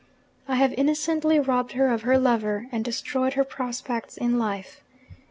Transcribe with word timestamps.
I 0.47 0.55
have 0.55 0.73
innocently 0.73 1.39
robbed 1.39 1.73
her 1.73 1.89
of 1.93 2.01
her 2.01 2.17
lover, 2.17 2.65
and 2.71 2.83
destroyed 2.83 3.33
her 3.33 3.43
prospects 3.43 4.17
in 4.17 4.39
life. 4.39 4.81